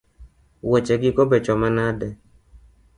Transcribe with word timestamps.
Woche 0.69 0.95
gi 1.01 1.09
go 1.15 1.23
becho 1.31 1.53
manade 1.61 2.09